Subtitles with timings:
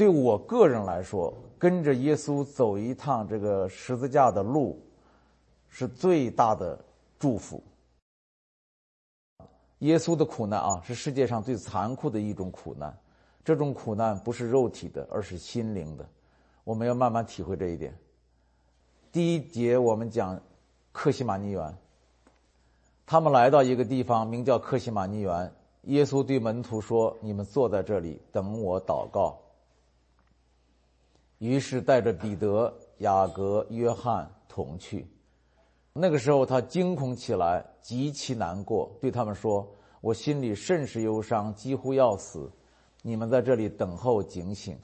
[0.00, 4.80] 对我个人来说，跟着耶稣走一趟这个十字架的路，
[5.68, 6.82] 是最大的
[7.18, 7.62] 祝福。
[9.80, 12.98] 耶稣的苦难啊，是世界上最残酷的一种苦难。
[13.44, 16.08] 这种苦难不是肉体的，而是心灵的。
[16.64, 17.94] 我们要慢慢体会这一点。
[19.12, 20.40] 第一节我们讲
[20.92, 21.76] 克西马尼园，
[23.04, 25.52] 他们来到一个地方，名叫克西马尼园。
[25.82, 29.38] 耶稣对门徒说：“你们坐在这里，等我祷告。”
[31.40, 35.06] 于是带着彼得、雅各、约翰同去。
[35.94, 39.66] 那个时候，他惊恐起来，极其难过，对他们说
[40.02, 42.52] ：“我心里甚是忧伤，几乎要死。
[43.02, 44.78] 你们在这里等候警醒。”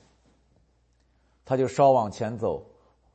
[1.44, 2.64] 他就稍往前走，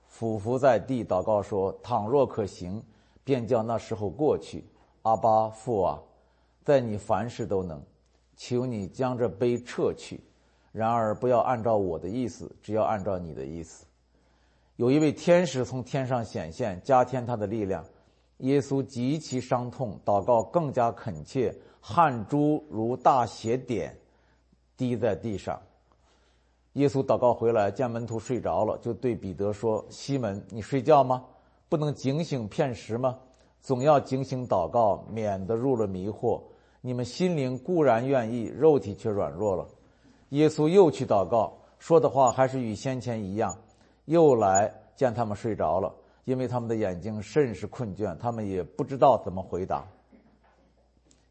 [0.08, 2.82] 俯伏在地祷告说：“倘若可行，
[3.24, 4.64] 便叫那时候过去。
[5.02, 6.00] 阿巴父啊，
[6.64, 7.82] 在你凡事都能，
[8.38, 10.22] 求你将这杯撤去。”
[10.72, 13.86] 然而，不要按照我的意思，只要按照你的意思。
[14.78, 17.86] 有一位天使从天上显现，加添他的力量。
[18.38, 23.96] 耶稣极其伤痛，祷告更加恳切，汗珠如大血点
[24.78, 25.62] 滴在地上。
[26.74, 31.26] 耶稣祷告回来，见门徒睡着了，就对彼得说：“西门，你睡觉吗？
[31.68, 33.20] 不能警醒片时吗？
[33.60, 36.42] 总要警醒祷告，免得入了迷惑。
[36.80, 39.68] 你们心灵固然愿意，肉体却软弱了。”
[40.32, 43.58] 耶稣又去祷告，说的话还是与先前一样。
[44.06, 45.94] 又来见他们睡着了，
[46.26, 49.86] 因为他们的眼睛甚是困倦，他们也不知道怎么回答。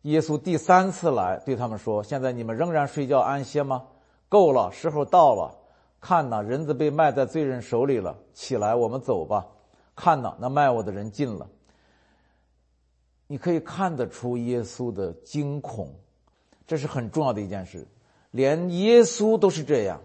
[0.03, 3.85] 耶稣第三次来对他们说：“现在你们仍然睡觉安歇吗？
[4.29, 5.55] 够了，时候到了。
[6.01, 8.17] 看呐，人子被卖在罪人手里了。
[8.33, 9.47] 起来，我们走吧。
[9.95, 11.47] 看呐，那卖我的人进了。
[13.27, 15.95] 你可以看得出耶稣的惊恐，
[16.67, 17.87] 这是很重要的一件事。”
[18.31, 20.01] 连耶稣都是这样。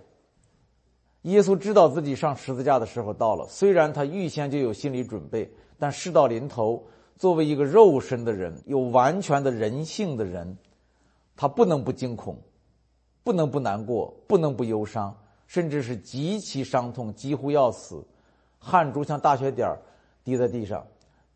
[1.24, 6.86] 耶稣知道自己上十字架的时候到了，虽然他预先就有心理准备，但事到临头，
[7.18, 10.56] 作为一个肉身的人，有完全的人性的人，
[11.36, 12.38] 他不能不惊恐，
[13.24, 15.18] 不能不难过，不能不忧伤，
[15.48, 18.06] 甚至是极其伤痛，几乎要死，
[18.60, 19.68] 汗珠像大雪点
[20.24, 20.86] 滴在地上。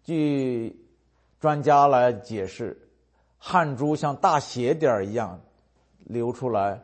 [0.03, 0.79] 据
[1.39, 2.77] 专家来解释，
[3.39, 5.41] 汗珠像大血点一样。
[6.09, 6.81] 流出来，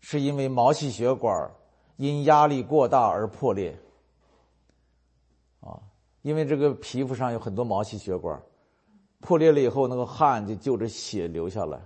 [0.00, 1.48] 是因为毛细血管
[1.96, 3.78] 因压力过大而破裂。
[5.60, 5.78] 啊，
[6.22, 8.42] 因为这个皮肤上有很多毛细血管，
[9.20, 11.80] 破裂了以后，那个汗就就着血流下来。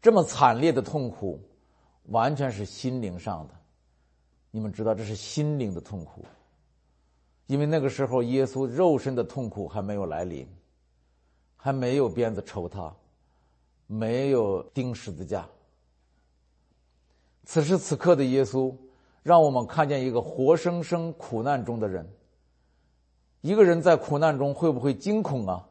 [0.00, 1.38] 这么惨烈的痛苦，
[2.06, 3.54] 完全是心灵上的。
[4.50, 6.24] 你们知道，这是心灵的痛苦，
[7.46, 10.48] 因为那个时候耶稣肉身的痛苦还没有来临，
[11.54, 12.94] 还没有鞭子抽他。
[13.86, 15.48] 没有钉十字架。
[17.44, 18.74] 此时此刻的耶稣，
[19.22, 22.08] 让我们看见一个活生生苦难中的人。
[23.40, 25.68] 一个人在苦难中会不会惊恐啊？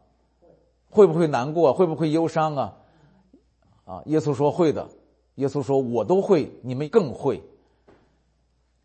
[0.90, 1.72] 会不会难过？
[1.74, 2.78] 会不会忧伤啊？
[3.86, 4.04] 啊！
[4.06, 4.90] 耶稣说会的。
[5.36, 7.42] 耶稣说：“我都会，你们更会。”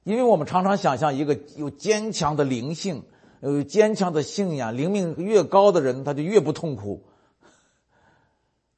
[0.04, 3.03] 因为我们常常想象一个有坚强的灵性、
[3.41, 7.03] 有坚强的信仰、灵命越高的人，他就越不痛苦。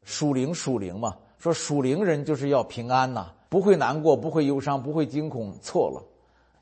[0.08, 5.52] 属灵属灵嘛，说属灵人就是要平安呐，不会难过，不会忧伤，不会惊恐。
[5.60, 6.02] 错了，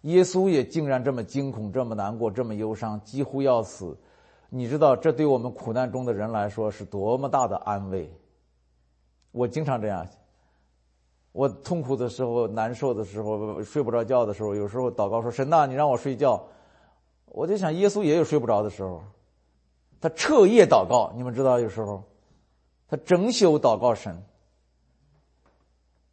[0.00, 3.96] 耶稣也竟然这么惊恐，这么难过，这么忧伤，几乎要死。
[4.50, 8.12] 你知道，这对我们苦难中的人来说是多么大的安慰。
[9.30, 10.04] 我经常这样，
[11.30, 16.42] 我痛苦的时候、难受的时候、睡不着觉的时候，有时候祷告说：“神呐，你让我睡觉。”
[17.30, 19.04] 我就想，耶稣也有睡不着的时候，
[20.00, 21.12] 他彻夜祷告。
[21.14, 22.02] 你们知道，有时候。
[22.88, 24.22] 他整宿祷告神，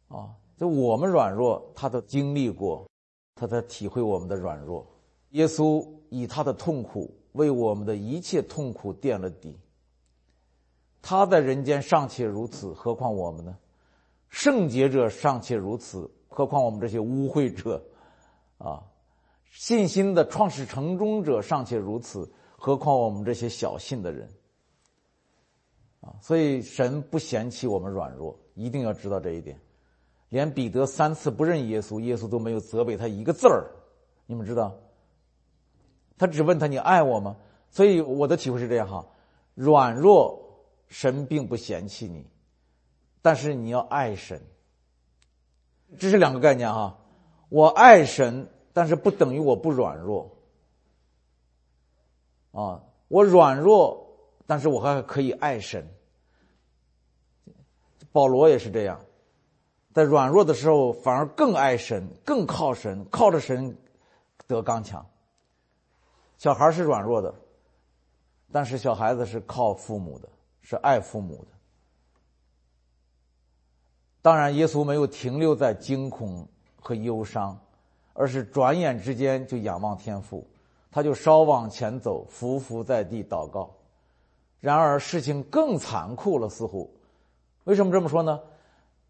[0.08, 2.88] 啊，就我们软弱，他都经历过，
[3.34, 4.84] 他在体会我们的软弱。
[5.30, 9.56] 耶稣以他的痛苦为我们的一切痛苦垫了底。
[11.00, 13.56] 他在人间尚且如此，何况我们呢？
[14.28, 17.80] 圣洁者尚且如此，何况我们这些污秽者？
[18.58, 18.82] 啊，
[19.50, 24.28] 信心的创始成终者尚且如此，何况我们这些小信的人？
[26.20, 29.58] 所以神不嫌弃我们软弱，一定要知道这一点。
[30.28, 33.70] 连彼得三次不认耶稣，耶稣都没有责备他一个字儿。
[34.26, 34.74] 你们知道？
[36.18, 37.36] 他只问他：“你爱我吗？”
[37.70, 39.06] 所以我的体会是这样哈：
[39.54, 42.26] 软弱，神并不嫌弃你，
[43.20, 44.40] 但是你要爱神。
[45.98, 46.98] 这是两个概念哈。
[47.48, 50.36] 我爱神，但是不等于我不软弱。
[52.52, 54.03] 啊，我软弱。
[54.46, 55.88] 但是我还可以爱神。
[58.12, 59.00] 保罗也是这样，
[59.92, 63.76] 在软弱的时候反而更爱神，更靠神，靠着神
[64.46, 65.04] 得刚强。
[66.38, 67.34] 小孩是软弱的，
[68.52, 70.28] 但是小孩子是靠父母的，
[70.60, 71.48] 是爱父母的。
[74.20, 76.46] 当然，耶稣没有停留在惊恐
[76.80, 77.58] 和忧伤，
[78.12, 80.46] 而是转眼之间就仰望天父，
[80.90, 83.74] 他就稍往前走，伏伏在地祷告。
[84.64, 86.90] 然而，事情更残酷了，似乎。
[87.64, 88.40] 为什么这么说呢？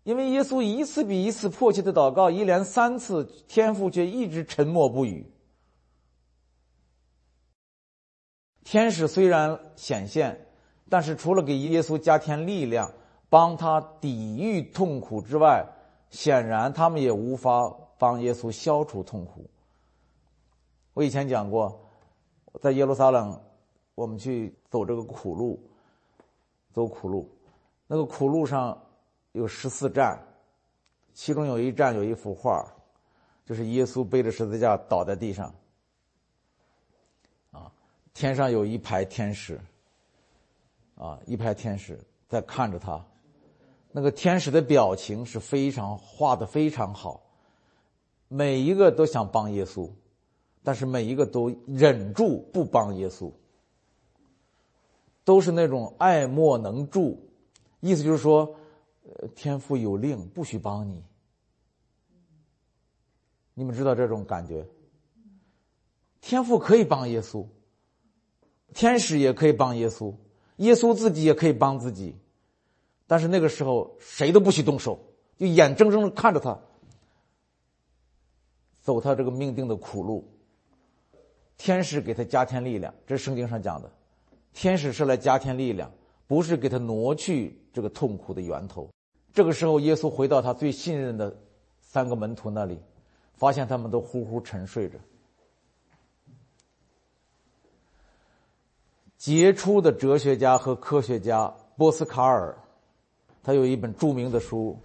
[0.02, 5.30] 因为耶稣一次比一次迫切的祷告，一连三次，天父却一直沉默不语。
[8.64, 10.48] 天使虽然显现，
[10.88, 12.92] 但是除了给耶稣加添力量。
[13.30, 15.66] 帮他抵御痛苦之外，
[16.08, 19.50] 显然他们也无法帮耶稣消除痛苦。
[20.92, 21.80] 我以前讲过，
[22.60, 23.40] 在耶路撒冷，
[23.94, 25.60] 我们去走这个苦路，
[26.72, 27.28] 走苦路，
[27.86, 28.76] 那个苦路上
[29.32, 30.20] 有十四站，
[31.12, 32.66] 其中有一站有一幅画，
[33.44, 35.54] 就是耶稣背着十字架倒在地上，
[37.52, 37.70] 啊，
[38.12, 39.60] 天上有一排天使，
[40.96, 41.98] 啊，一排天使
[42.28, 43.04] 在看着他。
[43.92, 47.22] 那个天使的表情是非常画的非常好，
[48.26, 49.88] 每一个都想帮耶稣，
[50.64, 53.30] 但是每一个都忍住不帮耶稣，
[55.24, 57.28] 都是那种爱莫能助，
[57.80, 58.54] 意思就是说，
[59.34, 61.02] 天父有令不许帮你。
[63.54, 64.66] 你们知道这种感觉？
[66.20, 67.46] 天父可以帮耶稣，
[68.72, 70.14] 天使也可以帮耶稣，
[70.56, 72.16] 耶稣自己也可以帮自己。
[73.06, 74.98] 但是那个时候，谁都不许动手，
[75.36, 76.58] 就眼睁睁的看着他
[78.80, 80.26] 走他这个命定的苦路。
[81.56, 83.92] 天使给他加添力量，这是圣经上讲的。
[84.54, 85.92] 天使是来加添力量，
[86.26, 88.88] 不是给他挪去这个痛苦的源头。
[89.34, 91.36] 这个时候，耶稣回到他最信任的
[91.82, 92.80] 三个门徒那里，
[93.34, 94.96] 发现他们都呼呼沉睡着。
[99.18, 102.56] 杰出的哲学家和科学家波斯卡尔。
[103.42, 104.78] 他有一本著名的书，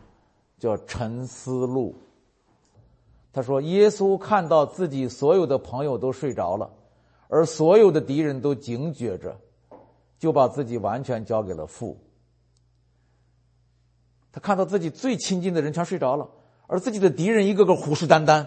[0.57, 1.95] 叫《沉思录》。
[3.31, 6.69] 他说：“耶稣看到自己所有的朋友都睡着了，
[7.29, 9.39] 而所有的敌人都警觉着，
[10.19, 11.97] 就把自己完全交给了父。
[14.31, 16.29] 他看到自己最亲近的人全睡着了，
[16.67, 18.45] 而自己的敌人一个个虎视眈眈。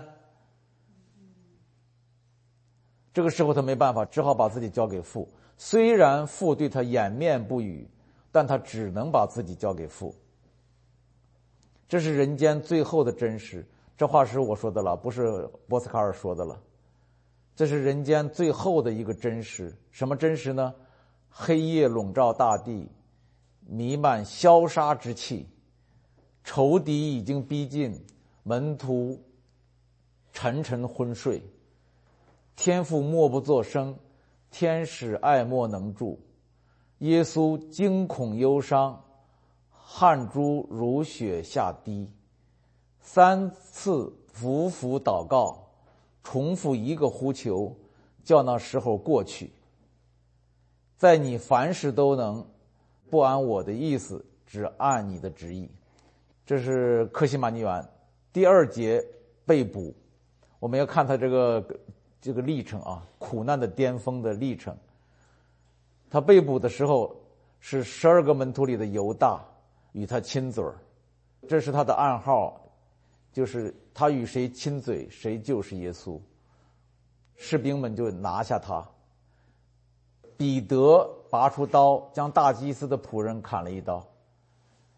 [3.13, 5.29] 这个时候他没办法，只好把自己交给父。
[5.57, 7.89] 虽然父对他掩面不语。”
[8.35, 10.15] 但他只能把自己交给父，
[11.87, 13.63] 这是人间最后的真实。
[13.95, 16.59] 这话是我说的了，不是波斯卡尔说的了。
[17.55, 19.77] 这是人间最后的一个真实。
[19.91, 20.75] 什么真实呢？
[21.35, 22.89] 黑夜笼罩大地，
[23.67, 25.49] 弥漫消杀之气，
[26.45, 27.99] 仇敌已经逼近，
[28.43, 29.19] 门徒
[30.31, 31.43] 沉沉昏睡，
[32.55, 33.97] 天父默不作声，
[34.51, 36.21] 天使爱莫能助。
[36.99, 39.03] 耶稣惊恐忧伤，
[39.71, 42.11] 汗珠如雪下滴，
[43.01, 45.67] 三次伏伏祷告，
[46.23, 47.75] 重复一个呼求，
[48.23, 49.51] 叫那时候过去。
[51.03, 52.47] 在你凡事都能，
[53.11, 55.69] 不按我的意思，只按你的旨意。
[56.47, 57.85] 这是克西马尼园
[58.33, 59.05] 第二节
[59.45, 59.93] 被捕，
[60.61, 61.67] 我们要看他这个
[62.21, 64.77] 这个历程啊，苦难的巅峰的历程。
[66.09, 67.17] 他被捕的时候，
[67.59, 69.45] 是十二个门徒里的犹大
[69.91, 70.77] 与他亲嘴儿，
[71.49, 72.61] 这是他的暗号，
[73.33, 76.21] 就是他与谁亲嘴，谁就是耶稣。
[77.35, 78.89] 士兵们就拿下他。
[80.43, 84.05] 彼得拔出刀，将大祭司的仆人砍了一刀。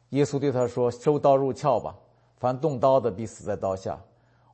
[0.08, 1.94] 耶稣对他说：“收刀入鞘吧，
[2.38, 4.00] 凡动刀的必死在刀下。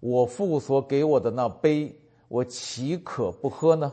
[0.00, 1.94] 我父所给我的那杯，
[2.26, 3.92] 我岂可不喝呢？”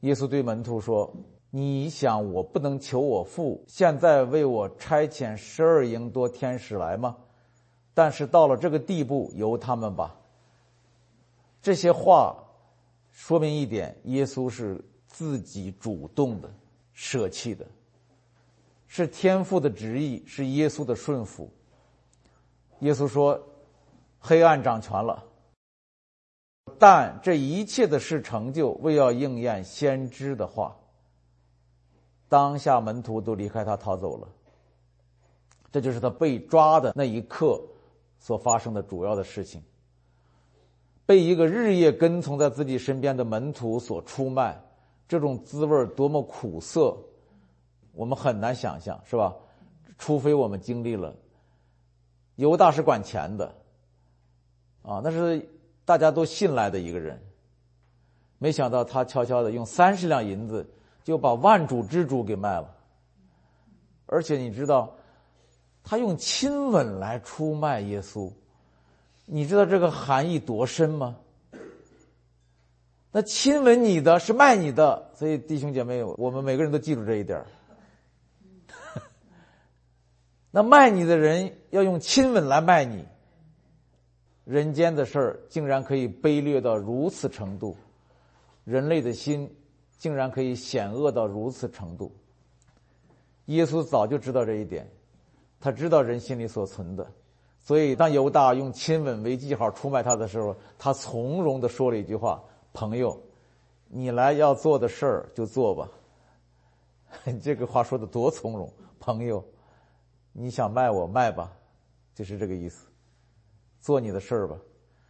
[0.00, 1.10] 耶稣对门徒说。
[1.50, 7.16] 你想我不能求我父现在为我差遣十二营多天使来吗？
[7.94, 10.14] 但是到了这个地步，由他们吧。
[11.62, 12.36] 这些话
[13.10, 14.78] 说明一点：耶稣是
[15.18, 16.48] 自己主动的
[16.92, 17.66] 舍弃的，
[18.86, 21.50] 是天父的旨意，是耶稣的顺服。
[22.82, 23.36] 耶稣说
[24.20, 25.24] ：“黑暗掌权了，
[26.78, 30.76] 但这一切的事成就，为要应验先知的话。”
[32.30, 34.28] 当下门徒都离开他逃走了，
[35.72, 37.60] 这就是他被抓的那一刻
[38.20, 39.60] 所发生的主要的事情。
[41.04, 44.56] 被一个日夜跟从在自己身边的门徒所出卖，
[45.08, 46.96] 这种滋味多么苦涩，
[47.92, 49.34] 我们很难想象，是吧？
[49.96, 51.12] 除非我们经历了
[52.36, 53.52] 犹大是管钱的，
[54.82, 55.44] 啊，那是
[55.84, 57.20] 大家都信赖的一个人。
[58.38, 60.64] 没想到他悄悄的用三十两银子
[61.02, 62.72] 就把万主之主给卖了，
[64.06, 64.94] 而且你知道，
[65.82, 68.30] 他用亲吻来出卖耶稣，
[69.24, 71.16] 你知道这个含义多深吗？
[73.18, 77.44] 那亲吻你的是卖你的，所以弟兄姐妹，我们每个人都记住这一点
[80.52, 83.04] 那卖你的人要用亲吻来卖你，
[84.44, 87.76] 人间的事儿竟然可以卑劣到如此程度，
[88.62, 89.52] 人类的心
[89.96, 92.14] 竟然可以险恶到如此程度。
[93.46, 94.88] 耶稣早就知道这一点，
[95.58, 97.04] 他知道人心里所存的，
[97.58, 102.40] 所以当犹大用亲吻为记号出卖他的时候，他从容的说了一句话
[102.78, 103.20] ：“朋友，
[103.88, 105.88] 你来要做的事儿就做吧。
[107.42, 109.44] ”这个话说的多从容，朋友。
[110.32, 111.52] 你想卖我卖吧，
[112.14, 112.86] 就是这个意思。
[113.80, 114.56] 做你的事儿吧，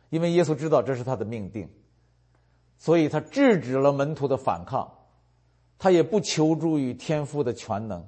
[0.08, 1.68] 因为耶稣知道这是他的命定，
[2.78, 4.90] 所以他制止了门徒的反抗，
[5.78, 8.02] 他也不求助于天父的全能，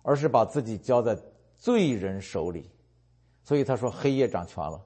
[0.00, 1.14] 而是把自己交在
[1.58, 2.70] 罪人手里。
[3.42, 4.80] 所以他说：“黑夜掌权了，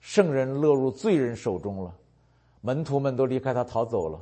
[0.00, 1.94] 圣人落入罪人手中了，
[2.60, 4.20] 门徒们都离开他逃走了，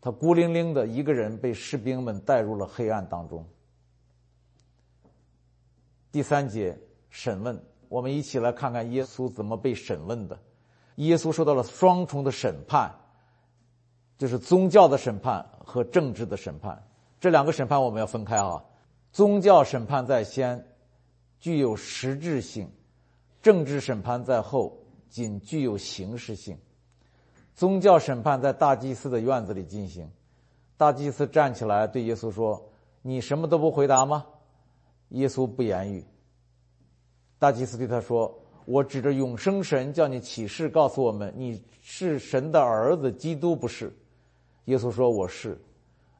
[0.00, 3.46] 他孤零零的一个人被士兵们带入了黑暗当中。”
[6.12, 10.38] 第三节审问，我们一起来看看耶稣怎么被审问的。
[10.96, 12.94] 耶稣受到了双重的审判，
[14.18, 16.86] 就是宗教的审判和政治的审判。
[17.18, 18.62] 这两个审判我们要分开啊。
[19.10, 20.66] 宗教审判在先，
[21.40, 22.66] 具有实质性；
[23.40, 24.76] 政治审判在后，
[25.08, 26.58] 仅具有形式性。
[27.54, 30.10] 宗教审判在大祭司的院子里进行，
[30.76, 32.62] 大祭司站起来对耶稣说
[33.02, 34.24] ：“你什么都不回答吗？”
[35.10, 36.04] 耶稣不言语。
[37.38, 43.92] 大祭司对他说：“我指着永生神叫你起誓，告诉我们你是神的儿子，基督不是。”
[44.66, 45.60] 耶稣说：“我是。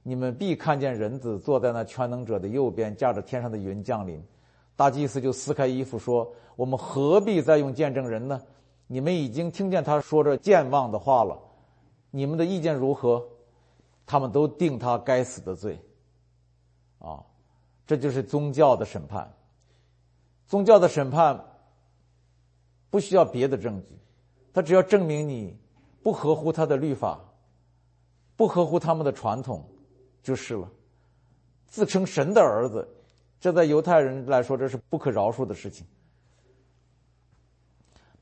[0.02, 4.22] 你们必看见人子坐在那全能者的右边，驾着天上的云降临。”
[4.76, 8.40] 大祭司就撕开衣服说：“我们何必再用见证人呢？
[8.92, 11.40] 你们已经听见他说着健忘的话了。
[12.10, 13.26] 你们的意见如何？”
[14.04, 15.80] 他们都定他该死的罪。
[16.98, 17.24] 啊。
[17.86, 19.32] 这就是宗教的审判。
[20.46, 21.42] 宗教的审判
[22.90, 23.98] 不需要别的证据，
[24.52, 25.58] 他只要证明你
[26.02, 27.18] 不合乎他的律法，
[28.36, 29.66] 不合乎他们的传统，
[30.22, 30.70] 就是了。
[31.66, 32.86] 自称神的儿子，
[33.40, 35.86] 这在犹太人来说这是不可饶恕的事情。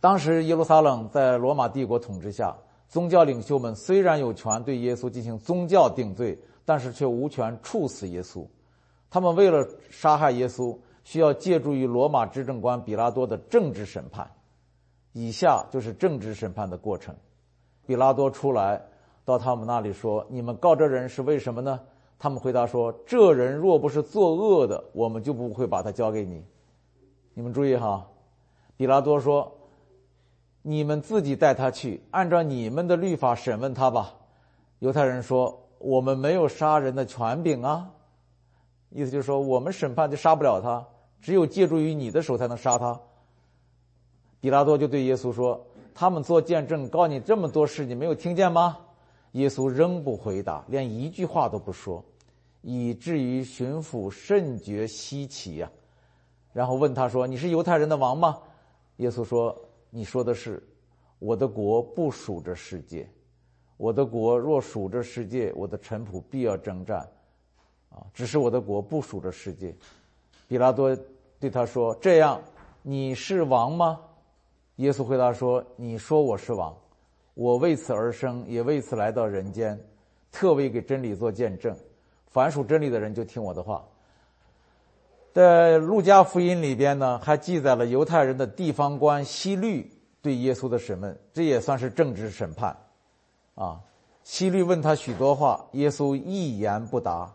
[0.00, 2.56] 当时耶路撒冷在罗马帝国统治下，
[2.88, 8.46] 宗教领袖们虽然有权对耶稣进行宗教定罪，但是却无权处死耶稣。
[9.10, 14.30] 他们为了杀害耶稣，需要借助于罗马执政官比拉多的政治审判。
[15.12, 17.14] 以下就是政治审判的过程。
[17.84, 18.80] 比拉多出来
[19.24, 21.80] 到他们那里说：“你们告这人是为什么呢？”
[22.18, 26.44] 他们回答说：“这人若不是作恶的，我们就不会把他交给你。”
[27.34, 28.06] 你们注意哈，
[28.76, 29.52] 比拉多说
[30.62, 34.14] ：“你们自己带他去，按照你们的律法审问他吧。”
[34.80, 37.90] 犹太人说：“我们没有杀人的权柄啊。”
[38.90, 40.86] 意思就是说，我们审判就杀不了他，
[41.20, 43.00] 只有借助于你的手才能杀他。
[44.40, 48.78] 比拉多就对耶稣说：“他们做见证，告你这么多事，你没有听见吗？”
[49.32, 52.02] 耶稣仍不回答，连一句话都不说，
[52.62, 55.70] 以至于巡抚甚觉稀奇呀。
[56.52, 58.38] 然后问他说：“你是犹太人的王吗？”
[58.96, 59.56] 耶稣说
[59.90, 60.62] ：“你说的是，
[61.18, 63.08] 我的国不属这世界。
[63.76, 67.08] 我的国若属这世界，我的臣仆必要征战。”
[67.90, 68.06] 啊！
[68.14, 69.74] 只是我的国不属这世界。
[70.46, 70.96] 比拉多
[71.40, 72.40] 对他说：“这样，
[72.82, 74.00] 你是王吗？”
[74.76, 76.72] 耶稣回答说：“你说我是王，
[77.34, 79.76] 我为此而生，也为此来到人间，
[80.30, 81.76] 特为给真理做见证。
[82.28, 83.84] 凡属真理的人就听我的话。”
[85.32, 89.88] 在路加福音里边呢，还记载了犹太人的地方官希律
[90.20, 92.76] 对耶稣的审问，这也算是政治审判。
[93.54, 93.80] 啊，
[94.24, 97.32] 希律问他许多话，耶稣一言不答。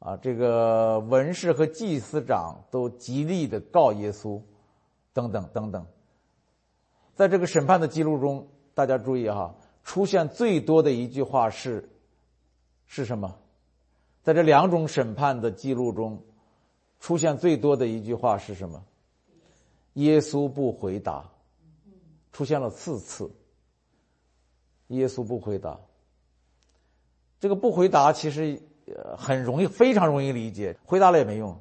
[0.00, 4.40] 啊，这个文士和祭司长都极力的告耶稣，
[5.12, 5.86] 等等等等。
[7.14, 9.54] 在这个审判的记录中，大家注意哈，
[9.84, 11.88] 出现最多的一句话是，
[12.86, 13.34] 是什么？
[14.22, 16.22] 在这两种审判的记录中，
[17.04, 18.82] 出现最多的一句话是什么？
[19.92, 21.30] 耶稣不回答，
[22.32, 23.30] 出现了四次。
[24.86, 25.78] 耶稣不回答，
[27.38, 28.58] 这个不回答其实。
[29.16, 30.76] 很容易，非常容易理解。
[30.84, 31.58] 回答了也没用。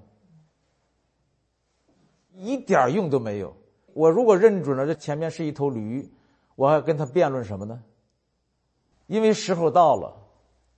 [2.36, 3.56] 一点用都没有。
[3.94, 6.10] 我如果认准了这前面是一头驴，
[6.56, 7.82] 我还跟他辩论什么呢？
[9.08, 10.14] 因为时候到了，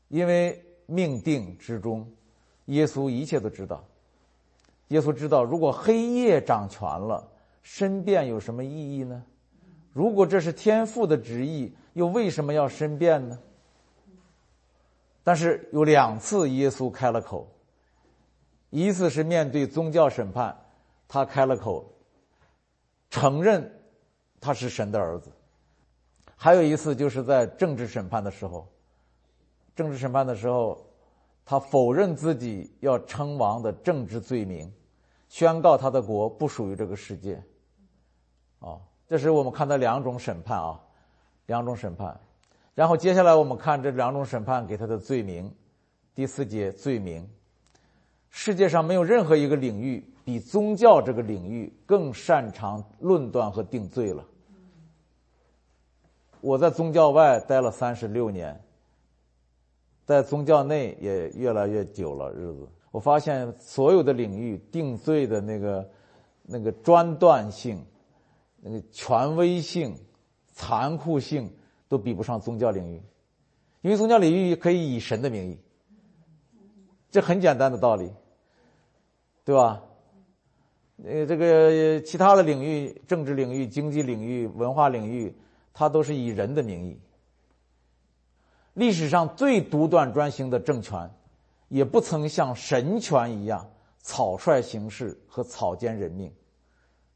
[0.08, 2.12] 因为命定之中，
[2.66, 3.84] 耶稣一切都知道。
[4.90, 7.28] 耶稣知道，如果黑夜掌权了，
[7.64, 9.24] 申辩有什么意义呢？
[9.92, 13.40] 如果这是天父的旨意，又为什么要申辩呢？
[15.24, 17.48] 但是有两次耶稣开了口，
[18.70, 20.56] 一次是面对宗教审判，
[21.08, 21.84] 他开了口，
[23.10, 23.72] 承认
[24.40, 25.32] 他是神的儿子；
[26.36, 28.68] 还有一次就是在政治审判的时候，
[29.76, 30.86] 政治审判的时候，
[31.46, 34.74] 他否认自己要称王的政治罪名，
[35.30, 37.42] 宣告他的国不属于这个世界。
[38.60, 40.82] 啊，这是我们看到两种审判啊，
[41.46, 42.20] 两种审判。
[42.74, 45.54] 然后接下来我们看这两种审判给他的罪名，
[46.16, 47.30] 第四节罪名。
[48.32, 54.26] 世界上没有任何一个领域比宗教这个领域更擅长论断和定罪了。
[56.42, 58.62] 我在宗教外待了三十六年，
[60.06, 62.68] 在宗教内也越来越久了日子。
[62.92, 65.90] 我发现所有的领域定罪的那个
[66.44, 67.84] 那个专断性、
[68.62, 69.94] 那个权威性、
[70.54, 71.52] 残酷性。
[71.88, 73.02] 都比不上宗教领域，
[73.82, 75.60] 因为宗教领域可以以神的名义，
[77.12, 78.12] 这很简单的道理，
[79.46, 79.84] 对吧？
[81.04, 85.32] 呃，这个其他的领域，政治领域、经济领域、文化领域，
[85.76, 87.00] 它都是以人的名义。
[88.76, 91.10] 历史上最独断专行的政权，
[91.70, 93.68] 也不曾像神权一样
[94.02, 96.32] 草率行事和草菅人命。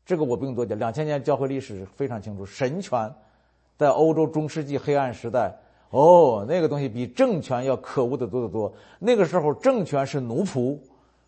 [0.06, 3.14] 这个我不用多讲，两千年教会历史非常清楚，神权。
[3.78, 5.58] 在欧洲中世纪黑暗时代，
[5.90, 8.74] 哦，那个东西比政权要可恶的多得多。
[8.98, 10.78] 那个时候，政权是奴仆，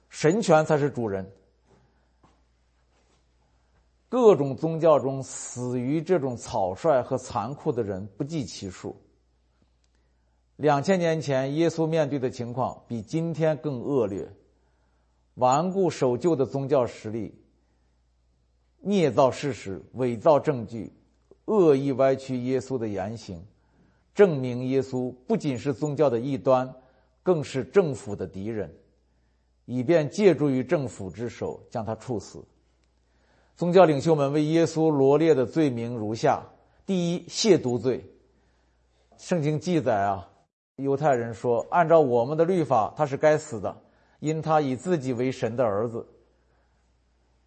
[0.09, 1.29] 神权才是主人。
[4.09, 8.95] 各种宗教中死于这种草率和残酷的人不计其数。
[10.62, 14.30] 两千年前，耶稣面对的情况比今天更恶劣，
[15.34, 17.34] 顽固守旧的宗教实力，
[18.80, 20.93] 捏造事实，伪造证据。
[21.45, 23.43] 恶意歪曲耶稣的言行，
[24.13, 26.76] 证明耶稣不仅是宗教的异端，
[27.24, 28.71] 更是政府的敌人，
[29.65, 32.45] 以便借助于政府之手将他处死。
[33.56, 36.43] 宗教领袖们为耶稣罗列的罪名如下：
[36.86, 38.06] 第一，亵渎罪。
[39.17, 40.30] 圣经记载啊，
[40.82, 43.76] 犹太人说，按照我们的律法，他是该死的，
[44.20, 46.06] 因他以自己为神的儿子。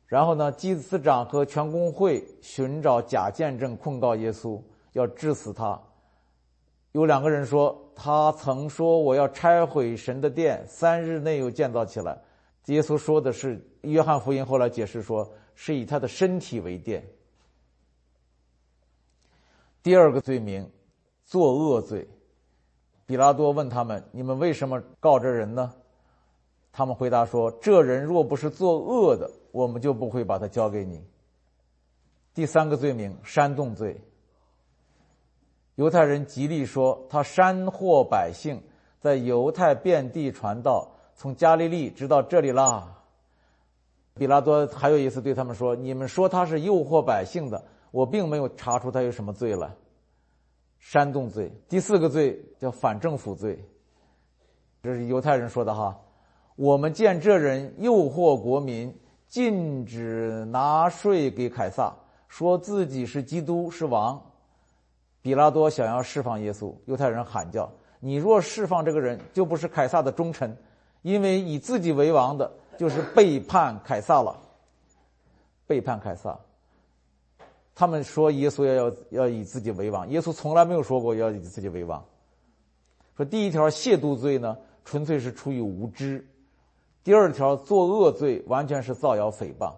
[0.06, 0.52] 然后呢？
[0.52, 4.60] 祭司长和全公会寻找假见证，控告耶稣，
[4.92, 5.80] 要治死他。
[6.92, 12.16] 有两个人说，他曾说我要拆毁神的殿，三日内又建造起来。
[12.66, 17.04] 耶稣说的是，约翰福音后来解释说，是以他的身体为殿。
[19.82, 20.70] 第二个罪名，
[21.24, 22.08] 作恶罪。
[23.06, 25.72] 比拉多问他们：“你们为什么告这人呢？”
[26.72, 31.00] 他们回答说：“这人若不是作恶的。”我们就不会把他交给你。
[32.34, 34.00] 第三个罪名，煽动罪。
[35.76, 38.60] 犹太人极力说他煽惑百姓，
[38.98, 42.96] 在犹太遍地传道，从加利利直到这里啦。
[44.14, 49.70] 比拉多还有一次对他们说：“你们说他是诱惑百姓的，我并没有查出他有什么罪来。”
[50.84, 51.50] 煽动罪。
[51.66, 53.58] 第四个罪叫反政府罪，
[54.82, 55.98] 这是犹太人说的哈。
[56.56, 58.94] 我们见这人诱惑国民。
[59.26, 61.92] 禁止拿税给凯撒，
[62.28, 64.22] 说自己是基督是王。
[65.22, 67.68] 比拉多想要释放耶稣，犹太人喊叫
[67.98, 70.56] ：“你若释放这个人，就不是凯撒的忠臣，
[71.02, 74.38] 因为以自己为王的，就是背叛凯撒了。”
[75.66, 76.38] 背叛凯撒。
[77.74, 82.04] 他们说耶稣要要要以自己为王，耶稣从来没有说过要以自己为王。
[83.16, 86.24] 说第一条亵渎罪呢，纯粹是出于无知。
[87.02, 89.74] 第二条作恶罪完全是造谣诽谤，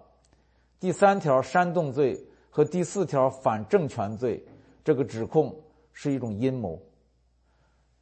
[0.79, 4.43] 第三条煽动罪和第四条反政权罪，
[4.83, 5.53] 这个指控
[5.91, 6.79] 是一种阴谋。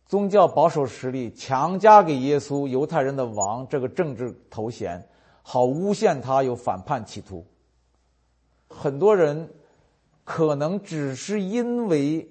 [0.06, 5.04] 宗教保守势力强加给耶稣犹太人的王这个政治头衔，
[5.42, 7.44] 好诬陷他有反叛企图。
[8.70, 9.50] 很多人
[10.26, 12.30] 可能只是因为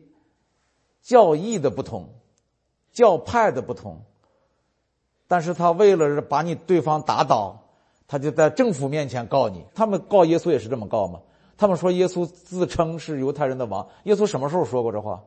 [1.01, 2.11] 教义的不同，
[2.93, 4.03] 教派的不同。
[5.27, 7.63] 但是他为了把你对方打倒，
[8.07, 9.65] 他就在政府面前告你。
[9.75, 11.21] 他们告耶稣也是这么告嘛？
[11.57, 13.89] 他们说耶稣自称是犹太人的王。
[14.03, 15.23] 耶稣什么时候说过这话？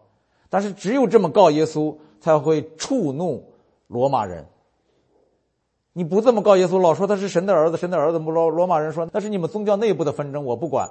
[0.49, 3.53] 但是只有这么告耶稣，才会触怒
[3.87, 4.45] 罗马人。
[5.93, 8.19] 你不这么告耶稣，老说他是神的儿子，神的儿子。
[8.19, 10.89] 罗罗马人说那是你们宗教内部的纷争，我不管。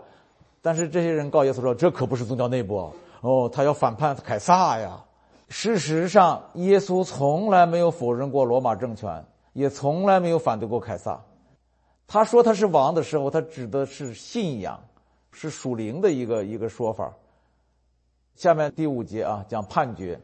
[0.62, 5.02] 但是这些人告耶稣说，这可不是宗教内部哦，他要反叛凯撒呀。
[5.48, 11.20] 事实上，耶稣从来没有否认过罗马政权，也从来没有反对过凯撒。
[12.08, 14.80] 他说他是王的时候，他指的是信仰，
[15.30, 17.14] 是属灵的一个一个说法。
[18.34, 20.20] 下面第五节啊，讲判决。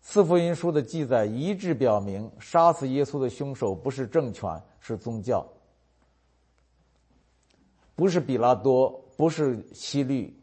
[0.00, 5.46] 四福音书的记载一致表明，杀死耶稣的凶手不是政权，是宗教，
[7.94, 10.34] 不是比拉多，不是希律，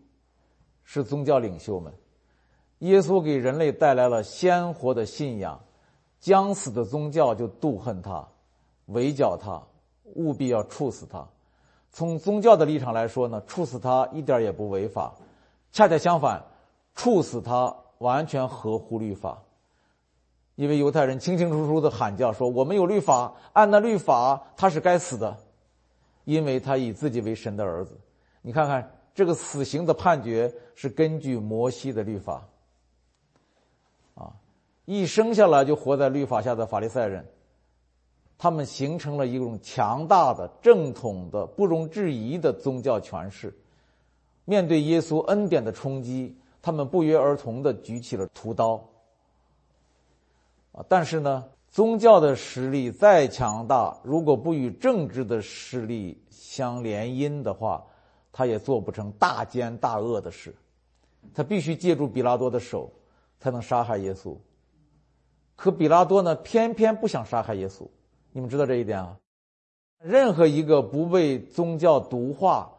[0.84, 1.94] 是宗教领袖们。
[2.80, 5.62] 耶稣给人类带来了鲜活的信仰，
[6.20, 8.28] 将死的宗教就妒恨他，
[8.88, 9.62] 围剿他，
[10.16, 11.28] 务必要处死他。
[11.92, 15.14] 从宗教的立场来说呢，处死他一点也不违法，
[15.72, 16.44] 恰恰相反，
[16.96, 19.44] 处死他完全合乎律法。
[20.56, 25.38] 因为犹太人清清楚楚的喊叫说：“我们有律法，按那律法他是该死的，
[26.24, 28.00] 因为他以自己为神的儿子。”
[28.42, 32.48] 你看看这个死刑的判决是根据摩西的律法。
[34.16, 34.34] 啊，
[34.86, 37.26] 一生下来就活在律法下的法利赛人，
[38.38, 43.54] 他们形成了一种强大的、正统的、不容置疑的宗教权势。
[44.46, 48.84] 面对耶稣恩典的冲击，他们不约而同的举起了屠刀。
[50.72, 57.86] 啊，但是呢，宗教的实力再强大，如果不与政治的势力相联姻的话，
[58.32, 60.56] 他也做不成大奸大恶的事。
[61.34, 62.92] 他必须借助比拉多的手，
[63.40, 64.36] 才能杀害耶稣。
[65.56, 67.88] 可比拉多呢，偏偏不想杀害耶稣。
[68.32, 69.18] 你们知道这一点啊？
[70.00, 72.74] 任何一个不被宗教毒化、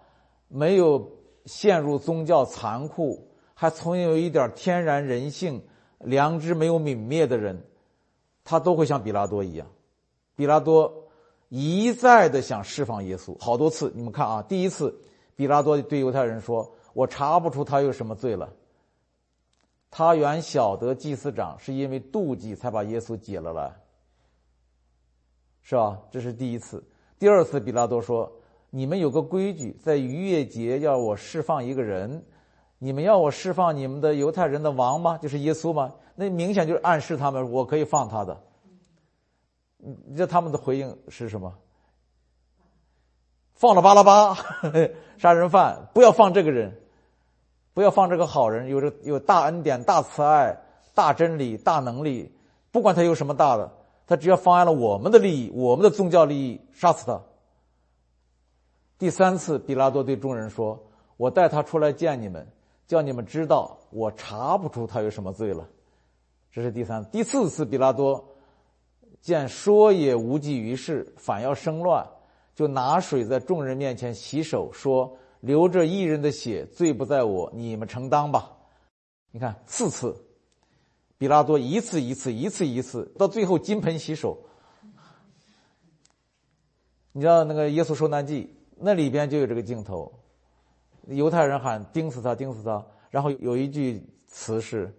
[0.48, 1.12] 没有
[1.44, 5.62] 陷入宗教残酷、还存有一点天然人性、
[6.00, 7.64] 良知没有泯灭的人。
[8.44, 9.68] 他都会像比拉多一样，
[10.34, 10.92] 比拉多
[11.48, 13.92] 一再的想释放耶稣，好多次。
[13.94, 14.98] 你们看啊，第一次，
[15.34, 18.52] 比拉多对犹太人说：“我查不出他有什么罪了。”
[19.90, 23.74] 他原晓得祭司长是因为妒忌才把耶稣解了来，
[25.60, 26.00] 是吧？
[26.10, 26.82] 这是第一次。
[27.18, 28.32] 第二次，比拉多说
[28.70, 32.24] ：“你们有个规矩，在逾越节要我释放一个人，
[32.78, 35.18] 你们要我释放你们的犹太人的王吗？
[35.18, 38.38] 就是耶稣吗？”那明显就是暗示他们，我可以放他的。
[39.78, 41.52] 你知道他们的回应是什么？
[43.62, 44.36] 放了巴拉巴，
[45.18, 46.76] 杀人犯，不要放这个人，
[47.72, 50.58] 不要放这个好人，有着有大恩典、大慈爱、
[50.94, 52.34] 大真理、大能力，
[52.72, 53.70] 不管他有什么大的，
[54.04, 57.20] 他只要妨碍了我们的利益、我们的宗教利益，杀死他。
[58.98, 60.76] 第三次，比拉多对众人说
[61.16, 62.44] ：“我带他出来见你们，
[62.88, 65.68] 叫你们知道，我查不出他有什么罪了。”
[66.50, 68.24] 这是第三、第四次，比拉多
[69.20, 72.04] 见说也无济于事，反要生乱，
[72.54, 78.56] 就拿水在众人面前洗手，说：“流着一人的血，罪不在我，你们承担吧。”
[79.32, 80.14] 你看，四次，
[81.18, 84.38] 比拉多一次一次、一次一次，到最后金盆洗手。
[87.12, 88.44] 你知道那个《耶稣受难记》
[88.76, 90.12] 那里边就有这个镜头，
[91.06, 94.92] 犹太人喊：“钉死他，钉死他！”然后有一句词是。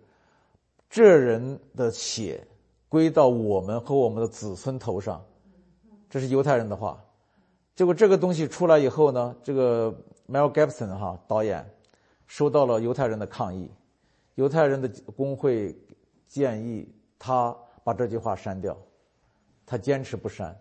[0.89, 2.45] 这人的血
[2.87, 5.25] 归到我们和我们的子孙头上，
[6.07, 7.03] 这是犹太人的话。
[7.75, 9.91] 结果这个东西出来以后呢，这个
[10.29, 11.67] Mel Gibson 哈导演
[12.27, 13.69] 收到了犹太人的抗议，
[14.35, 15.75] 犹太人的工会
[16.27, 18.77] 建议他把这句话删掉，
[19.65, 20.55] 他坚持不删。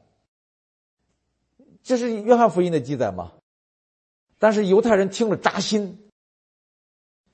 [1.83, 3.33] 这是约翰福音的记载嘛？
[4.38, 5.98] 但是犹太人听了扎心。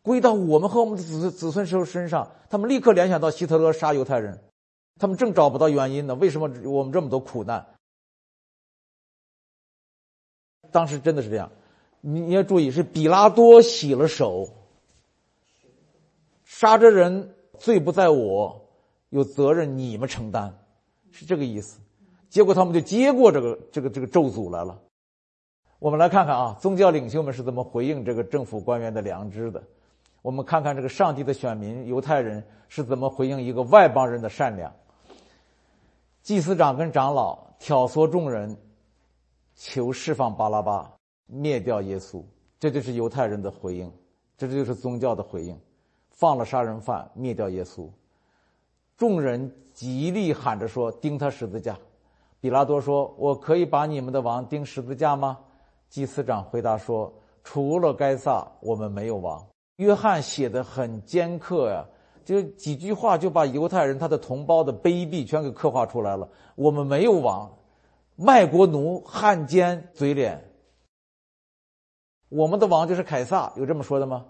[0.00, 4.42] 归到我们和我们的子子孙身身上，他们立刻联想到希特勒杀犹太人，
[4.98, 6.14] 他们正找不到原因呢。
[6.14, 7.77] 为什么我们这么多苦难？
[10.70, 11.50] 当时真的是这样，
[12.00, 14.48] 你你要注意，是比拉多洗了手，
[16.44, 18.60] 杀这人罪不在我，
[19.10, 20.52] 有责任你们承担，
[21.10, 21.80] 是这个意思。
[22.28, 24.78] 结果他们就接过这个这个这个咒诅来了。
[25.78, 29.62] 我们来看看啊，宗教领袖们是怎么回应这个政府官员的良知的。
[30.20, 34.70] 我们看看这个上帝的选民犹太人是怎么回应一个外邦人的善良。
[36.22, 38.54] 祭司长跟长老挑唆众人，
[39.60, 40.88] 求释放巴拉巴，
[41.26, 42.22] 灭掉耶稣，
[42.60, 43.92] 这就是犹太人的回应，
[44.36, 45.58] 这就是宗教的回应，
[46.10, 47.88] 放了杀人犯，灭掉耶稣。
[48.96, 51.76] 众人极力喊着说：“钉他十字架。”
[52.40, 55.36] 比拉多说：“我可以把你们的王钉十字架吗？”
[55.90, 59.44] 祭司长回答说：“除了该撒，我们没有王。”
[59.78, 61.84] 约翰写的很尖刻呀，
[62.24, 66.28] 就几句话就把犹太人他的同胞的卑鄙全给刻画出来了。
[66.54, 67.50] 我们没有王，
[68.20, 70.42] 卖国奴、汉奸、嘴脸。
[72.28, 74.26] 我们的王就是凯撒，有这么说的吗？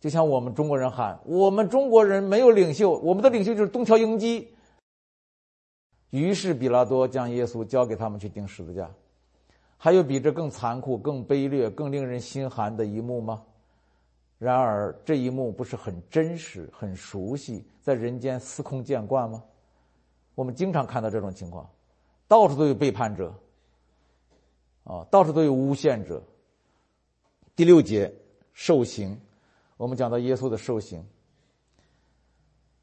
[0.00, 4.54] 就像我们中国人喊我们中国人没有领袖，我们的领袖就是东条英机。
[6.08, 8.90] 于是比拉多将耶稣交给他们去钉十字架。
[9.76, 13.42] 还有比这更残酷、更卑劣、更令人心寒的一幕吗？
[14.38, 19.44] 然而这一幕不是很真实、很熟悉，在人间司空见惯吗？
[20.34, 21.68] 我们经常看到这种情况，
[22.30, 23.34] 到处都有背叛者，
[24.84, 26.22] 啊，到处都有诬陷者。
[27.56, 28.14] 第六节
[28.52, 29.20] 受刑，
[29.76, 31.04] 我们讲到耶稣的受刑。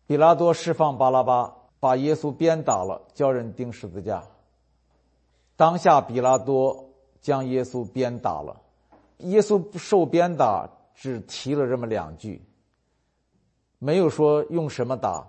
[0.06, 4.22] 比拉多释放巴拉巴，把耶稣鞭打了，叫人钉十字架。
[5.56, 6.90] 当下比拉多
[7.22, 8.62] 将耶稣鞭打了，
[9.20, 10.70] 耶稣受鞭打。
[11.00, 12.44] 只提了这么两句，
[13.78, 15.28] 没有说用什么打，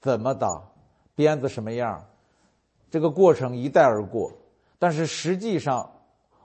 [0.00, 0.62] 怎么打，
[1.16, 2.06] 鞭子什么样，
[2.90, 4.32] 这个过程一带而过。
[4.78, 5.90] 但是实际上，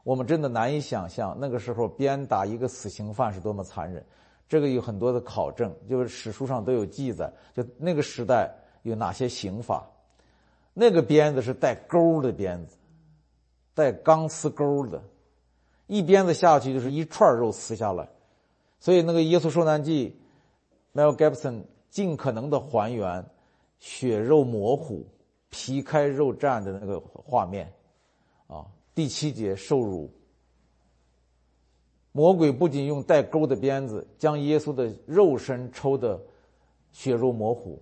[0.03, 4.05] 我们真的难以想象那个时候鞭打一个死刑犯是多么残忍。
[4.47, 8.53] 这个有很多的考证，就是史书上都有记载，就那个时代
[8.83, 9.89] 有哪些刑法。
[10.73, 12.77] 那个鞭子是带钩的鞭子，
[13.73, 15.01] 带钢丝钩的，
[15.87, 18.07] 一鞭子下去就是一串肉撕下来。
[18.79, 20.19] 所以，那个《耶稣受难记》
[20.99, 23.25] ，Mel Gibson 尽可能的还原
[23.79, 25.07] 血肉模糊、
[25.55, 27.71] 皮开肉绽的那个画面，
[28.47, 30.11] 啊，第七节受辱。
[32.11, 36.21] 魔鬼不仅用带钩的鞭子将耶稣的肉身抽得
[36.91, 37.81] 血肉模糊，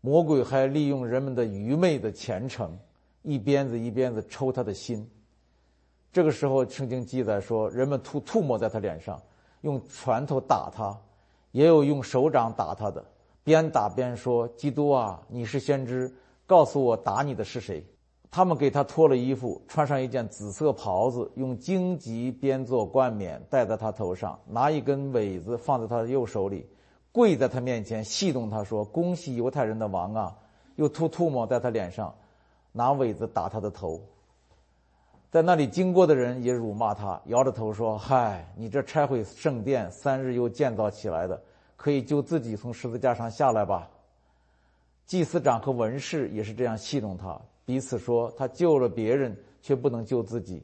[0.00, 2.78] 魔鬼还利用人们的愚昧的虔诚，
[3.22, 5.04] 一鞭子一鞭子抽他的心。
[6.12, 9.20] 这个时候，圣经记载说，人们吐吐沫在他脸上。
[9.62, 10.96] 用拳头打他，
[11.50, 13.04] 也有用手掌打他的，
[13.42, 16.14] 边打边说：“基督啊，你是先知，
[16.46, 17.84] 告诉我打你的是谁？”
[18.28, 26.68] 他们给他脱了衣服，穿上一件紫色袍子，用荆棘编做冠冕戴在他头上，拿一根苇子放在他的右手里，
[27.12, 30.36] 跪在他面前戏弄他说：“恭喜犹太人的王啊！”
[30.76, 32.14] 又吐唾沫在他脸上，
[32.72, 33.98] 拿苇子打他的头。
[35.30, 41.40] 在那里经过的人也辱骂他，摇着头说：“嗨，你这拆毁圣殿，三日又建造起来的，
[41.76, 43.88] 可以救自己从十字架上下来吧？”
[45.06, 50.62] 祭司长和文士也是这样戏弄他，彼此说：“他救了别人，却不能救自己。”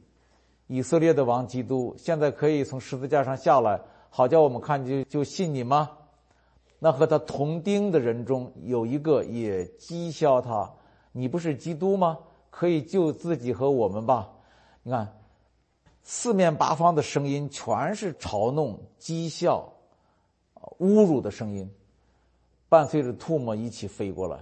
[0.67, 3.79] 以色列的王基督现在可以从十字架上下来，
[4.09, 5.91] 好叫我们看就就信你吗？
[6.79, 10.69] 那和他同钉的人中有一个也讥笑他
[11.13, 12.19] ：“你不是基督吗？
[12.49, 14.29] 可以救自己和我们吧？”
[14.83, 15.07] 你看，
[16.01, 19.71] 四面八方的声音全是嘲弄、讥笑、
[20.79, 21.71] 侮辱的声音，
[22.73, 24.39] 伴随着唾沫一起飞过来，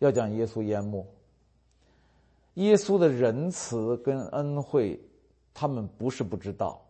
[0.00, 1.06] 要将耶稣淹没。
[2.54, 5.00] 耶稣的仁慈跟恩惠，
[5.54, 6.82] 他们不是不知道，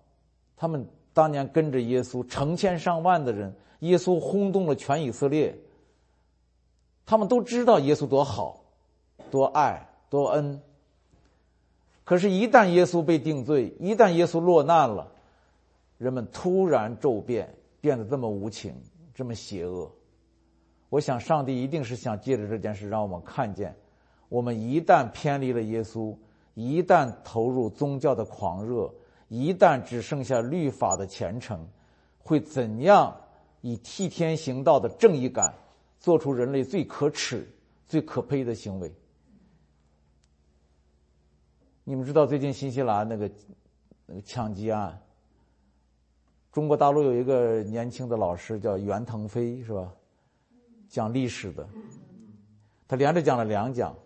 [0.57, 5.55] 他们当年跟着耶稣成千上万的人，耶稣轰动了全以色列，
[7.05, 8.65] 他们都知道耶稣多好、
[9.31, 10.59] 多爱、多恩。
[12.03, 15.13] 可是，一旦耶稣被定罪，一旦耶稣落难了，
[15.99, 18.75] 人们突然骤变，变得这么无情，
[19.15, 19.93] 这么邪恶。
[20.89, 23.75] 我想，上帝一定是想借着这件事，让我们看见，
[24.29, 26.17] 我们一旦偏离了耶稣，
[26.55, 28.93] 一旦投入宗教的狂热，
[29.29, 31.67] 一旦只剩下律法的虔诚，
[32.19, 33.15] 会怎样
[33.63, 35.53] 以替天行道的正义感，
[35.99, 37.47] 做出人类最可耻、
[37.89, 38.93] 最可悲的行为。
[41.83, 43.31] 你们知道最近新西兰那个
[44.07, 45.01] 那个枪击案？
[46.53, 49.93] 中国大陆有一个年轻的老师叫袁腾飞，是吧？
[50.89, 51.69] 讲历史的，
[52.87, 53.97] 他连着讲了两讲，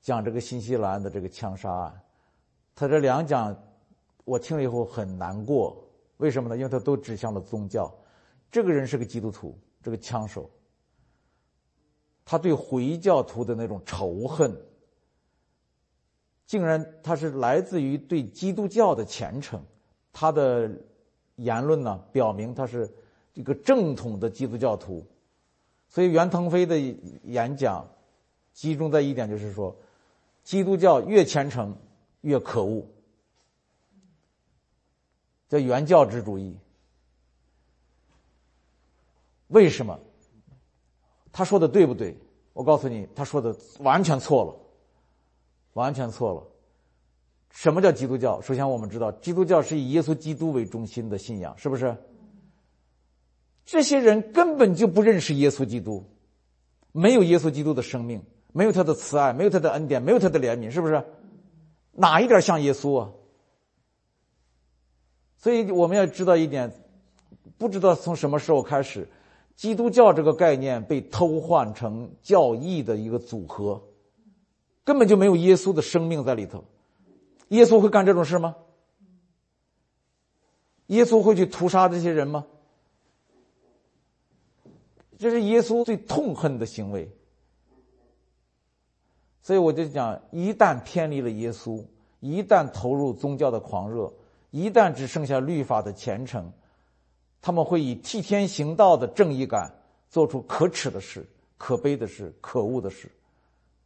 [0.00, 2.02] 讲这个新西兰的这个枪杀案。
[2.74, 3.56] 他这两讲
[4.24, 5.82] 我听了以后很难过，
[6.16, 6.56] 为什么呢？
[6.56, 7.92] 因为他都指向了宗教。
[8.50, 10.50] 这个人是个基督徒，这个枪手，
[12.24, 14.56] 他对回教徒的那种仇恨。
[16.46, 19.64] 竟然他是来自于对基督教的虔诚，
[20.12, 20.70] 他的
[21.36, 22.88] 言论呢表明他是
[23.32, 25.04] 一个正统的基督教徒，
[25.94, 26.76] 所以袁腾飞的
[27.22, 27.88] 演讲
[28.52, 29.76] 集中在一点，就是说，
[30.42, 31.72] 基督教越虔诚
[32.22, 32.84] 越可恶，
[35.48, 36.58] 叫原教旨主义。
[39.46, 39.96] 为什么？
[41.30, 42.18] 他说的对不对？
[42.54, 44.56] 我告诉你，他说的完全错了。
[45.74, 46.42] 完全错了。
[47.50, 48.40] 什么叫基督教？
[48.40, 51.96] 首先，我们知道基督教是以耶稣基督为中心的信仰，是不是？
[53.64, 56.04] 这些人根本就不认识耶稣基督，
[56.92, 58.22] 没有耶稣基督的生命，
[58.52, 61.02] 没有他的慈爱，没有他的恩典，没有他的怜悯，是不是？
[61.92, 63.10] 哪一点像耶稣啊？
[65.38, 66.72] 所以我们要知道一点，
[67.56, 69.08] 不知道从什么时候开始，
[69.56, 73.82] 基督教这个概念被偷换成教义的一个组合，
[74.84, 76.64] 根本就没有耶稣的生命在里头。
[77.48, 78.56] 耶稣会干这种事吗？
[80.88, 82.46] 耶稣会去屠杀这些人吗？
[85.18, 87.10] 这是耶稣最痛恨的行为。
[89.42, 91.84] 所以我就讲，一旦偏离了耶稣，
[92.20, 94.12] 一旦投入宗教的狂热，
[94.50, 96.52] 一旦只剩下律法的虔诚，
[97.42, 99.74] 他们会以替天行道的正义感
[100.08, 101.26] 做出可耻的事、
[101.58, 103.10] 可悲的事、可恶的事。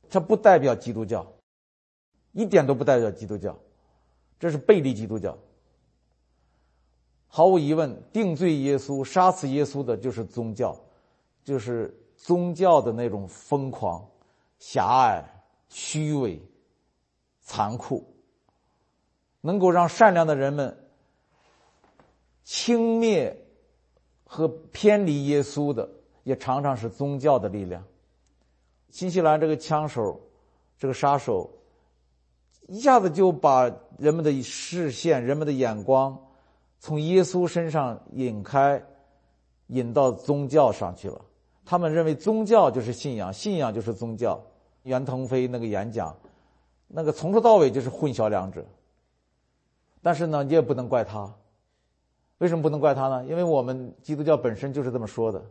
[0.09, 1.27] 这不代表基督教，
[2.33, 3.59] 一点都不代表基督教，
[4.38, 5.37] 这是背离基督教。
[7.27, 10.79] 毫无疑问，定罪耶稣、杀死耶稣的就是宗教，
[11.49, 14.07] 就是宗教的那种疯狂、
[14.59, 15.25] 狭隘、
[15.71, 16.39] 虚伪、
[17.41, 18.07] 残酷，
[19.41, 20.79] 能够让善良的人们
[22.45, 23.35] 轻蔑
[24.25, 25.89] 和偏离耶稣的，
[26.23, 27.83] 也常常是宗教的力量。
[28.91, 30.21] 新西兰这个枪手，
[30.79, 31.51] 这个杀手，
[32.67, 36.27] 一下子就把人们的视线、人们的眼光。
[36.79, 38.85] 从耶稣身上引开，
[39.69, 41.25] 引到宗教上去了。
[41.69, 44.43] 他们认为宗教就是信仰，信仰就是宗教。
[44.85, 46.17] 袁腾飞那个演讲，
[46.87, 48.65] 那个从头到尾就是混淆两者。
[50.01, 51.31] 但是呢，你也不能怪他。
[52.39, 53.23] 为什么不能怪他呢？
[53.27, 55.45] 因为我们基督教本身就是这么说的，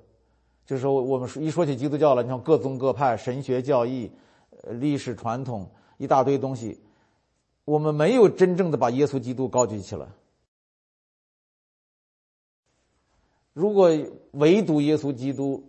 [0.66, 4.12] 就是说我们一说起基督教了，你像各宗各派、神学教义、
[4.72, 6.82] 历史传统一大堆东西，
[7.64, 10.08] 我们没有真正的把耶稣基督高举起来。
[13.54, 13.92] 如果
[14.32, 15.64] 唯独耶稣基督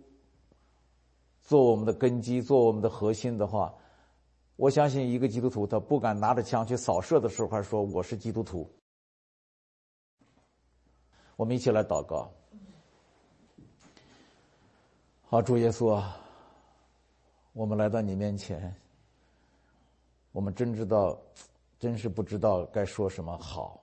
[1.49, 3.73] 做我们的根基、做我们的核心的话，
[4.55, 8.71] 我相信一个基督徒他不敢拿着枪去扫射的时候还说我是基督徒。
[11.35, 12.31] 我们一起来祷告。
[15.23, 16.21] 好，主耶稣啊，
[17.53, 18.71] 我们来到你面前，
[20.31, 21.19] 我们真知道，
[21.79, 23.81] 真是不知道该说什么好。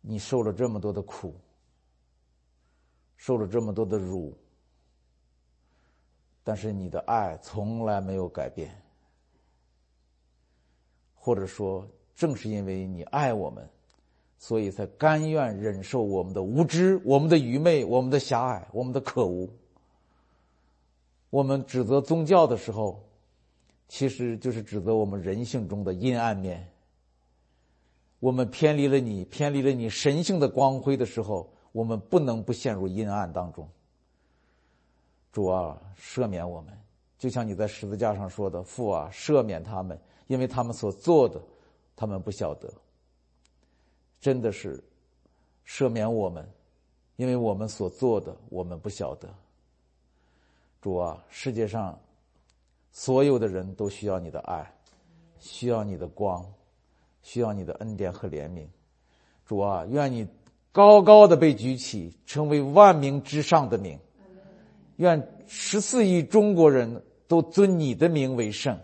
[0.00, 1.32] 你受了这么多的苦。
[3.16, 4.36] 受了这么多的辱，
[6.44, 8.70] 但是你的爱从来没有改变，
[11.14, 13.68] 或者说，正是因为你爱我们，
[14.38, 19.48] 所以才甘愿忍受我们的无知、我们的愚昧、我们的狭隘、我们的可恶。
[21.30, 23.02] 我们指责宗教的时候，
[23.88, 26.68] 其实就是指责我们人性中的阴暗面。
[28.20, 31.48] 我们偏离了你，偏离了你神性的光辉的时候。
[31.72, 33.66] 我们不能不陷入阴暗当中。
[35.32, 36.78] 主啊，赦免我们，
[37.18, 41.40] 就像你在十字架上说的：“父啊，赦免他们，因为他们所做的，
[41.96, 42.72] 他们不晓得。”
[44.20, 44.82] 真的是
[45.66, 46.46] 赦免我们，
[47.16, 49.28] 因为我们所做的，我们不晓得。
[50.80, 51.98] 主啊，世界上
[52.90, 54.70] 所有的人都需要你的爱，
[55.38, 56.44] 需要你的光，
[57.22, 58.66] 需要你的恩典和怜悯。
[59.46, 60.28] 主啊，愿你。
[60.74, 63.98] 高高的被举起，成为万名之上的名。
[64.96, 68.78] 愿十四亿中国人都尊你的名为圣。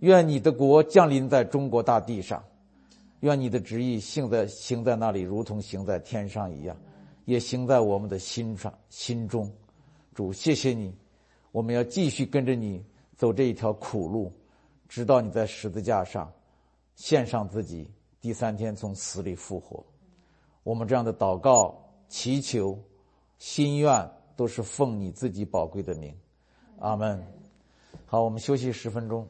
[0.00, 2.42] 愿你的国降临在中国大地上。
[3.20, 6.76] 愿你的旨意行在行在那里，如同行在天上一样，
[7.24, 9.50] 也行在我们的心上心中。
[10.14, 10.94] 主，谢谢你，
[11.50, 12.84] 我们要继续跟着你
[13.16, 14.30] 走这一条苦路，
[14.86, 16.30] 直到你在十字架上
[16.94, 19.82] 献上自己，第三天从死里复活。
[20.62, 22.78] 我们这样的祷告、祈求、
[23.38, 26.14] 心愿，都是奉你自己宝贵的名，
[26.78, 27.26] 阿门。
[28.04, 29.26] 好，我们休息十分钟。